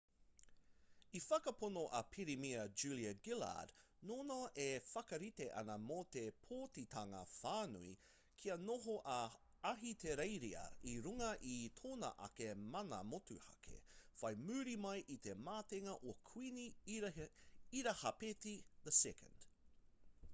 [1.17, 3.73] i whakapono a pirimia julia gillard
[4.11, 7.91] nōnā e whakarite ana mō te pōtitanga whānui
[8.43, 9.19] kia noho a
[9.73, 10.63] ahitereiria
[10.95, 13.77] i runga i tōna ake mana motuhake
[14.23, 18.59] whai muri mai i te matenga o kuini irihāpeti
[19.15, 19.33] ii